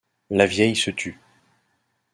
[0.31, 1.19] La vieille se tut.